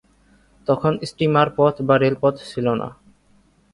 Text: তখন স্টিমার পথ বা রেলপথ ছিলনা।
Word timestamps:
তখন 0.67 0.93
স্টিমার 1.03 1.47
পথ 1.57 1.75
বা 1.87 1.95
রেলপথ 1.97 2.35
ছিলনা। 2.49 2.87